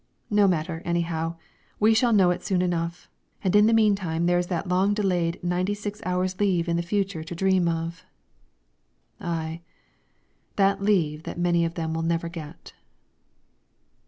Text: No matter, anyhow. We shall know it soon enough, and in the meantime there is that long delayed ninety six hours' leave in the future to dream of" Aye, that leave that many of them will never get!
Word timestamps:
No 0.31 0.47
matter, 0.47 0.81
anyhow. 0.83 1.35
We 1.79 1.93
shall 1.93 2.11
know 2.11 2.31
it 2.31 2.43
soon 2.43 2.63
enough, 2.63 3.07
and 3.43 3.55
in 3.55 3.67
the 3.67 3.71
meantime 3.71 4.25
there 4.25 4.39
is 4.39 4.47
that 4.47 4.67
long 4.67 4.95
delayed 4.95 5.39
ninety 5.43 5.75
six 5.75 6.01
hours' 6.07 6.39
leave 6.39 6.67
in 6.67 6.75
the 6.75 6.81
future 6.81 7.23
to 7.23 7.35
dream 7.35 7.67
of" 7.67 8.03
Aye, 9.21 9.61
that 10.55 10.81
leave 10.81 11.21
that 11.21 11.37
many 11.37 11.65
of 11.65 11.75
them 11.75 11.93
will 11.93 12.01
never 12.01 12.29
get! 12.29 12.73